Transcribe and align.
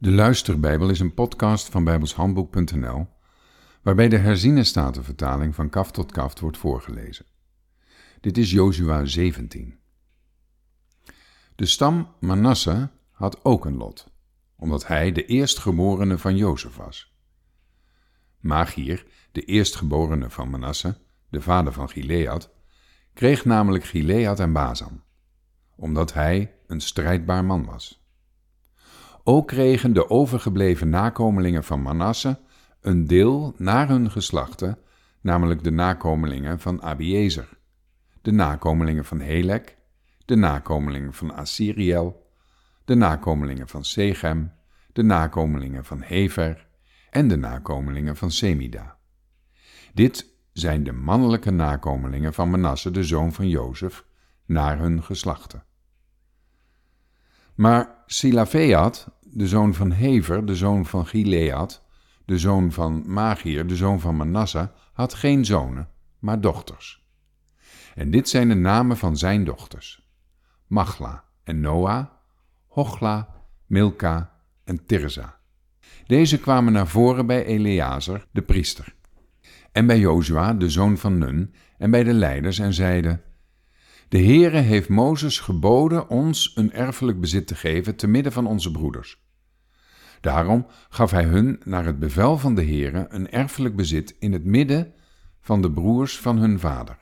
De 0.00 0.10
Luisterbijbel 0.10 0.88
is 0.88 1.00
een 1.00 1.14
podcast 1.14 1.68
van 1.68 1.84
bijbelshandboek.nl 1.84 3.08
waarbij 3.82 4.08
de 4.08 4.16
herziene 4.16 4.64
statenvertaling 4.64 5.54
van 5.54 5.70
kaf 5.70 5.90
tot 5.90 6.12
kaft 6.12 6.40
wordt 6.40 6.58
voorgelezen. 6.58 7.26
Dit 8.20 8.38
is 8.38 8.50
Jozua 8.50 9.04
17. 9.04 9.78
De 11.54 11.66
stam 11.66 12.14
Manasse 12.20 12.90
had 13.10 13.44
ook 13.44 13.64
een 13.64 13.76
lot, 13.76 14.10
omdat 14.56 14.86
hij 14.86 15.12
de 15.12 15.26
eerstgeborene 15.26 16.18
van 16.18 16.36
Jozef 16.36 16.76
was. 16.76 17.14
Magier, 18.38 19.06
de 19.32 19.44
eerstgeborene 19.44 20.30
van 20.30 20.50
Manasse, 20.50 20.96
de 21.28 21.40
vader 21.40 21.72
van 21.72 21.88
Gilead, 21.88 22.50
kreeg 23.14 23.44
namelijk 23.44 23.84
Gilead 23.84 24.40
en 24.40 24.52
Bazan, 24.52 25.02
omdat 25.76 26.12
hij 26.12 26.54
een 26.66 26.80
strijdbaar 26.80 27.44
man 27.44 27.64
was. 27.64 27.97
Ook 29.28 29.46
kregen 29.46 29.92
de 29.92 30.10
overgebleven 30.10 30.88
nakomelingen 30.88 31.64
van 31.64 31.82
Manasse 31.82 32.38
een 32.80 33.06
deel 33.06 33.54
naar 33.56 33.88
hun 33.88 34.10
geslachten, 34.10 34.78
namelijk 35.20 35.64
de 35.64 35.70
nakomelingen 35.70 36.60
van 36.60 36.82
Abiezer, 36.82 37.58
de 38.22 38.32
nakomelingen 38.32 39.04
van 39.04 39.20
Helek, 39.20 39.76
de 40.24 40.36
nakomelingen 40.36 41.12
van 41.12 41.34
Assyriel, 41.34 42.30
de 42.84 42.94
nakomelingen 42.94 43.68
van 43.68 43.84
Sechem, 43.84 44.52
de 44.92 45.02
nakomelingen 45.02 45.84
van 45.84 46.02
Hever 46.02 46.66
en 47.10 47.28
de 47.28 47.36
nakomelingen 47.36 48.16
van 48.16 48.30
Semida. 48.30 48.96
Dit 49.94 50.26
zijn 50.52 50.84
de 50.84 50.92
mannelijke 50.92 51.50
nakomelingen 51.50 52.34
van 52.34 52.50
Manasse, 52.50 52.90
de 52.90 53.04
zoon 53.04 53.32
van 53.32 53.48
Jozef, 53.48 54.04
naar 54.46 54.78
hun 54.78 55.02
geslachten. 55.02 55.62
Maar 57.54 57.96
Silafeat, 58.06 59.17
de 59.38 59.48
zoon 59.48 59.74
van 59.74 59.92
Hever, 59.92 60.46
de 60.46 60.56
zoon 60.56 60.86
van 60.86 61.06
Gilead, 61.06 61.84
de 62.24 62.38
zoon 62.38 62.72
van 62.72 63.02
Magier, 63.06 63.66
de 63.66 63.76
zoon 63.76 64.00
van 64.00 64.16
Manasse, 64.16 64.70
had 64.92 65.14
geen 65.14 65.44
zonen, 65.44 65.88
maar 66.18 66.40
dochters. 66.40 67.06
En 67.94 68.10
dit 68.10 68.28
zijn 68.28 68.48
de 68.48 68.54
namen 68.54 68.96
van 68.96 69.16
zijn 69.16 69.44
dochters: 69.44 70.08
Machla 70.66 71.24
en 71.44 71.60
Noah, 71.60 72.06
Hochla, 72.66 73.28
Milka 73.66 74.32
en 74.64 74.86
Tirza. 74.86 75.38
Deze 76.06 76.40
kwamen 76.40 76.72
naar 76.72 76.88
voren 76.88 77.26
bij 77.26 77.44
Eleazar, 77.44 78.26
de 78.30 78.42
priester, 78.42 78.94
en 79.72 79.86
bij 79.86 79.98
Jozua, 79.98 80.54
de 80.54 80.70
zoon 80.70 80.98
van 80.98 81.18
Nun, 81.18 81.54
en 81.78 81.90
bij 81.90 82.04
de 82.04 82.12
leiders 82.12 82.58
en 82.58 82.74
zeiden: 82.74 83.22
De 84.08 84.18
Heere 84.18 84.58
heeft 84.58 84.88
Mozes 84.88 85.40
geboden 85.40 86.08
ons 86.08 86.52
een 86.54 86.72
erfelijk 86.72 87.20
bezit 87.20 87.46
te 87.46 87.54
geven 87.54 87.96
te 87.96 88.06
midden 88.06 88.32
van 88.32 88.46
onze 88.46 88.70
broeders. 88.70 89.26
Daarom 90.20 90.66
gaf 90.88 91.10
hij 91.10 91.24
hun 91.24 91.60
naar 91.64 91.84
het 91.84 91.98
bevel 91.98 92.38
van 92.38 92.54
de 92.54 92.64
Heere 92.64 93.06
een 93.08 93.30
erfelijk 93.30 93.76
bezit 93.76 94.16
in 94.18 94.32
het 94.32 94.44
midden 94.44 94.92
van 95.40 95.62
de 95.62 95.70
broers 95.70 96.18
van 96.18 96.38
hun 96.38 96.58
vader. 96.58 96.98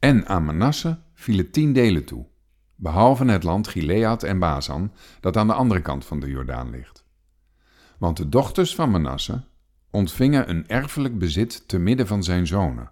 En 0.00 0.26
aan 0.26 0.44
Manasse 0.44 0.98
vielen 1.14 1.50
tien 1.50 1.72
delen 1.72 2.04
toe, 2.04 2.26
behalve 2.74 3.24
het 3.24 3.42
land 3.42 3.68
Gilead 3.68 4.22
en 4.22 4.38
Bazan, 4.38 4.92
dat 5.20 5.36
aan 5.36 5.46
de 5.46 5.52
andere 5.52 5.80
kant 5.80 6.04
van 6.04 6.20
de 6.20 6.28
Jordaan 6.28 6.70
ligt. 6.70 7.04
Want 7.98 8.16
de 8.16 8.28
dochters 8.28 8.74
van 8.74 8.90
Manasse 8.90 9.44
ontvingen 9.90 10.50
een 10.50 10.68
erfelijk 10.68 11.18
bezit 11.18 11.68
te 11.68 11.78
midden 11.78 12.06
van 12.06 12.22
zijn 12.22 12.46
zonen. 12.46 12.90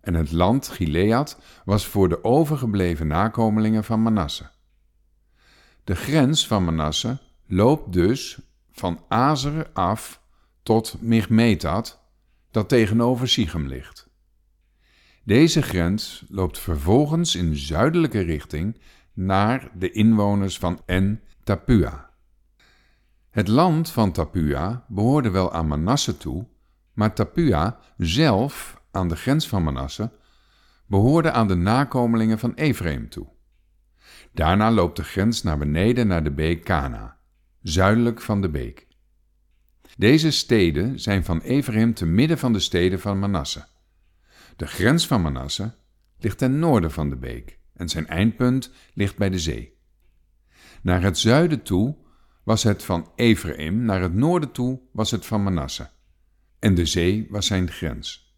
En 0.00 0.14
het 0.14 0.32
land 0.32 0.68
Gilead 0.68 1.38
was 1.64 1.86
voor 1.86 2.08
de 2.08 2.24
overgebleven 2.24 3.06
nakomelingen 3.06 3.84
van 3.84 4.02
Manasse. 4.02 4.50
De 5.84 5.94
grens 5.94 6.46
van 6.46 6.64
Manasse 6.64 7.18
loopt 7.50 7.92
dus 7.92 8.38
van 8.70 9.04
Azer 9.08 9.70
af 9.72 10.22
tot 10.62 10.96
Migmetat, 11.00 12.02
dat 12.50 12.68
tegenover 12.68 13.28
Sichem 13.28 13.66
ligt. 13.66 14.08
Deze 15.24 15.62
grens 15.62 16.24
loopt 16.28 16.58
vervolgens 16.58 17.34
in 17.34 17.56
zuidelijke 17.56 18.20
richting 18.20 18.80
naar 19.12 19.70
de 19.74 19.90
inwoners 19.90 20.58
van 20.58 20.80
En 20.86 21.22
Tapua. 21.44 22.10
Het 23.30 23.48
land 23.48 23.90
van 23.90 24.12
Tapua 24.12 24.84
behoorde 24.88 25.30
wel 25.30 25.52
aan 25.52 25.66
Manasse 25.66 26.16
toe, 26.16 26.46
maar 26.92 27.14
Tapua 27.14 27.78
zelf, 27.96 28.82
aan 28.90 29.08
de 29.08 29.16
grens 29.16 29.48
van 29.48 29.62
Manasse, 29.62 30.10
behoorde 30.86 31.30
aan 31.30 31.48
de 31.48 31.54
nakomelingen 31.54 32.38
van 32.38 32.54
Ephraim 32.54 33.08
toe. 33.08 33.26
Daarna 34.32 34.70
loopt 34.70 34.96
de 34.96 35.04
grens 35.04 35.42
naar 35.42 35.58
beneden 35.58 36.06
naar 36.06 36.24
de 36.24 36.30
beek 36.30 36.64
Kana 36.64 37.18
zuidelijk 37.62 38.20
van 38.20 38.40
de 38.40 38.48
beek. 38.48 38.86
Deze 39.96 40.30
steden 40.30 41.00
zijn 41.00 41.24
van 41.24 41.40
Ephraim 41.40 41.94
te 41.94 42.06
midden 42.06 42.38
van 42.38 42.52
de 42.52 42.60
steden 42.60 43.00
van 43.00 43.18
Manasse. 43.18 43.66
De 44.56 44.66
grens 44.66 45.06
van 45.06 45.20
Manasse 45.20 45.74
ligt 46.18 46.38
ten 46.38 46.58
noorden 46.58 46.90
van 46.90 47.08
de 47.10 47.16
beek 47.16 47.58
en 47.74 47.88
zijn 47.88 48.06
eindpunt 48.06 48.70
ligt 48.94 49.16
bij 49.16 49.30
de 49.30 49.38
zee. 49.38 49.78
Naar 50.82 51.02
het 51.02 51.18
zuiden 51.18 51.62
toe 51.62 51.96
was 52.42 52.62
het 52.62 52.82
van 52.82 53.12
Ephraim, 53.16 53.84
naar 53.84 54.02
het 54.02 54.14
noorden 54.14 54.52
toe 54.52 54.80
was 54.92 55.10
het 55.10 55.26
van 55.26 55.42
Manasse. 55.42 55.90
En 56.58 56.74
de 56.74 56.86
zee 56.86 57.26
was 57.30 57.46
zijn 57.46 57.70
grens. 57.70 58.34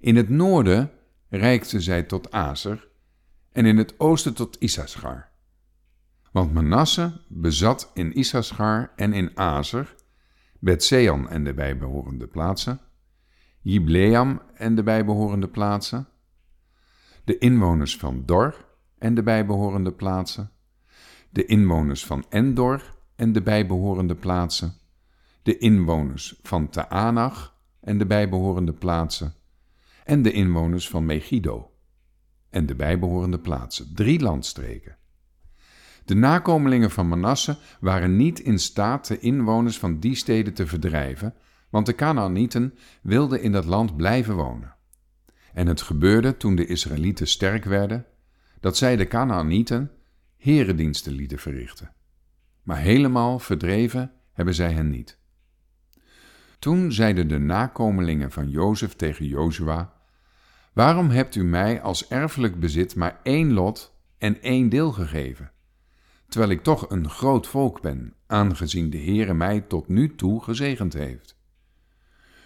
In 0.00 0.16
het 0.16 0.28
noorden 0.28 0.90
reikte 1.28 1.80
zij 1.80 2.02
tot 2.02 2.30
Azer 2.30 2.88
en 3.52 3.66
in 3.66 3.76
het 3.76 4.00
oosten 4.00 4.34
tot 4.34 4.56
Issachar. 4.60 5.30
Want 6.36 6.52
Manasse 6.52 7.12
bezat 7.28 7.90
in 7.94 8.12
Issachar 8.12 8.92
en 8.96 9.12
in 9.12 9.30
Azer, 9.38 9.94
Betsean 10.58 11.28
en 11.28 11.44
de 11.44 11.54
bijbehorende 11.54 12.26
plaatsen, 12.26 12.80
Jibleam 13.60 14.42
en 14.54 14.74
de 14.74 14.82
bijbehorende 14.82 15.48
plaatsen, 15.48 16.08
de 17.24 17.38
inwoners 17.38 17.96
van 17.96 18.22
Dor 18.26 18.66
en 18.98 19.14
de 19.14 19.22
bijbehorende 19.22 19.92
plaatsen, 19.92 20.50
de 21.30 21.44
inwoners 21.44 22.06
van 22.06 22.24
Endor 22.28 22.94
en 23.14 23.32
de 23.32 23.42
bijbehorende 23.42 24.14
plaatsen, 24.14 24.74
de 25.42 25.58
inwoners 25.58 26.40
van 26.42 26.68
Taanach 26.68 27.58
en 27.80 27.98
de 27.98 28.06
bijbehorende 28.06 28.72
plaatsen, 28.72 29.34
en 30.04 30.22
de 30.22 30.32
inwoners 30.32 30.88
van 30.88 31.06
Megiddo 31.06 31.70
en 32.50 32.66
de 32.66 32.74
bijbehorende 32.74 33.38
plaatsen, 33.38 33.94
drie 33.94 34.20
landstreken. 34.20 34.96
De 36.06 36.14
nakomelingen 36.14 36.90
van 36.90 37.08
Manasse 37.08 37.56
waren 37.80 38.16
niet 38.16 38.40
in 38.40 38.58
staat 38.58 39.06
de 39.06 39.18
inwoners 39.18 39.78
van 39.78 40.00
die 40.00 40.14
steden 40.14 40.54
te 40.54 40.66
verdrijven, 40.66 41.34
want 41.70 41.86
de 41.86 41.94
Canaanieten 41.94 42.74
wilden 43.02 43.42
in 43.42 43.52
dat 43.52 43.64
land 43.64 43.96
blijven 43.96 44.34
wonen. 44.34 44.74
En 45.52 45.66
het 45.66 45.82
gebeurde 45.82 46.36
toen 46.36 46.54
de 46.54 46.66
Israëlieten 46.66 47.26
sterk 47.26 47.64
werden, 47.64 48.06
dat 48.60 48.76
zij 48.76 48.96
de 48.96 49.06
Canaanieten 49.06 49.90
herendiensten 50.36 51.12
lieten 51.12 51.38
verrichten. 51.38 51.92
Maar 52.62 52.78
helemaal 52.78 53.38
verdreven 53.38 54.12
hebben 54.32 54.54
zij 54.54 54.72
hen 54.72 54.90
niet. 54.90 55.18
Toen 56.58 56.92
zeiden 56.92 57.28
de 57.28 57.38
nakomelingen 57.38 58.30
van 58.30 58.50
Jozef 58.50 58.94
tegen 58.94 59.26
Jozua: 59.26 59.92
Waarom 60.72 61.10
hebt 61.10 61.34
u 61.34 61.44
mij 61.44 61.82
als 61.82 62.08
erfelijk 62.08 62.60
bezit 62.60 62.94
maar 62.94 63.20
één 63.22 63.52
lot 63.52 63.94
en 64.18 64.42
één 64.42 64.68
deel 64.68 64.92
gegeven? 64.92 65.50
Terwijl 66.28 66.50
ik 66.50 66.62
toch 66.62 66.90
een 66.90 67.10
groot 67.10 67.46
volk 67.46 67.80
ben, 67.80 68.14
aangezien 68.26 68.90
de 68.90 68.98
Heere 68.98 69.34
mij 69.34 69.60
tot 69.60 69.88
nu 69.88 70.14
toe 70.14 70.42
gezegend 70.42 70.92
heeft. 70.92 71.36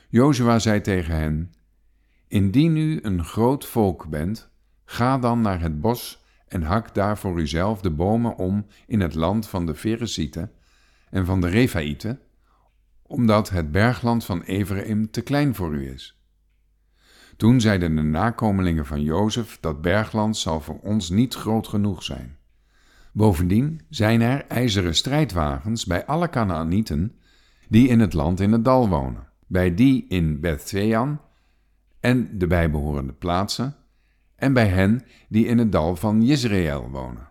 Jozua 0.08 0.58
zei 0.58 0.80
tegen 0.80 1.14
hen, 1.14 1.54
Indien 2.28 2.76
u 2.76 2.98
een 3.02 3.24
groot 3.24 3.66
volk 3.66 4.08
bent, 4.08 4.50
ga 4.84 5.18
dan 5.18 5.40
naar 5.40 5.60
het 5.60 5.80
bos 5.80 6.24
en 6.48 6.62
hak 6.62 6.94
daar 6.94 7.18
voor 7.18 7.40
uzelf 7.40 7.80
de 7.80 7.90
bomen 7.90 8.36
om 8.36 8.66
in 8.86 9.00
het 9.00 9.14
land 9.14 9.48
van 9.48 9.66
de 9.66 9.74
Feresieten 9.74 10.52
en 11.10 11.26
van 11.26 11.40
de 11.40 11.48
Refaïten, 11.48 12.20
omdat 13.02 13.50
het 13.50 13.70
bergland 13.70 14.24
van 14.24 14.42
Ephraim 14.42 15.10
te 15.10 15.20
klein 15.20 15.54
voor 15.54 15.74
u 15.74 15.90
is. 15.90 16.20
Toen 17.36 17.60
zeiden 17.60 17.96
de 17.96 18.02
nakomelingen 18.02 18.86
van 18.86 19.02
Jozef, 19.02 19.58
dat 19.60 19.80
bergland 19.80 20.36
zal 20.36 20.60
voor 20.60 20.80
ons 20.80 21.10
niet 21.10 21.34
groot 21.34 21.68
genoeg 21.68 22.02
zijn. 22.02 22.38
Bovendien 23.12 23.80
zijn 23.88 24.20
er 24.20 24.46
ijzeren 24.46 24.94
strijdwagens 24.94 25.84
bij 25.84 26.06
alle 26.06 26.30
Canaanieten 26.30 27.16
die 27.68 27.88
in 27.88 28.00
het 28.00 28.12
land 28.12 28.40
in 28.40 28.52
het 28.52 28.64
dal 28.64 28.88
wonen, 28.88 29.28
bij 29.46 29.74
die 29.74 30.06
in 30.08 30.40
Bethsean 30.40 31.20
en 32.00 32.38
de 32.38 32.46
bijbehorende 32.46 33.12
plaatsen, 33.12 33.76
en 34.36 34.52
bij 34.52 34.68
hen 34.68 35.02
die 35.28 35.46
in 35.46 35.58
het 35.58 35.72
dal 35.72 35.96
van 35.96 36.22
Jezreel 36.22 36.90
wonen. 36.90 37.28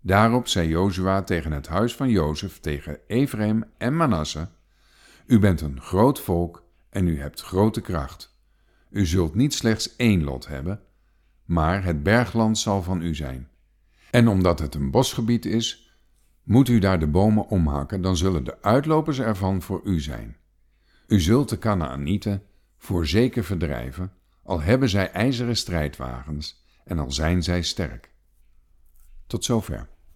Daarop 0.00 0.48
zei 0.48 0.68
Jozua 0.68 1.22
tegen 1.22 1.52
het 1.52 1.66
huis 1.66 1.94
van 1.94 2.10
Jozef, 2.10 2.60
tegen 2.60 2.98
Ephraim 3.06 3.64
en 3.78 3.96
Manasse, 3.96 4.48
U 5.28 5.38
bent 5.38 5.60
een 5.60 5.80
groot 5.80 6.20
volk 6.20 6.64
en 6.90 7.08
u 7.08 7.20
hebt 7.20 7.42
grote 7.42 7.80
kracht. 7.80 8.38
U 8.90 9.06
zult 9.06 9.34
niet 9.34 9.54
slechts 9.54 9.96
één 9.96 10.24
lot 10.24 10.46
hebben, 10.46 10.80
maar 11.44 11.84
het 11.84 12.02
bergland 12.02 12.58
zal 12.58 12.82
van 12.82 13.02
u 13.02 13.14
zijn. 13.14 13.48
En 14.10 14.28
omdat 14.28 14.58
het 14.58 14.74
een 14.74 14.90
bosgebied 14.90 15.44
is, 15.44 15.88
Moet 16.48 16.68
u 16.68 16.78
daar 16.78 16.98
de 16.98 17.06
bomen 17.06 17.48
omhakken, 17.48 18.00
dan 18.00 18.16
zullen 18.16 18.44
de 18.44 18.62
uitlopers 18.62 19.18
ervan 19.18 19.62
voor 19.62 19.80
u 19.84 20.00
zijn. 20.00 20.36
U 21.06 21.20
zult 21.20 21.48
de 21.48 21.58
Kanaanieten 21.58 22.42
voorzeker 22.78 23.44
verdrijven, 23.44 24.12
al 24.42 24.60
hebben 24.60 24.88
zij 24.88 25.10
ijzeren 25.10 25.56
strijdwagens 25.56 26.64
en 26.84 26.98
al 26.98 27.12
zijn 27.12 27.42
zij 27.42 27.62
sterk. 27.62 28.10
Tot 29.26 29.44
zover. 29.44 29.88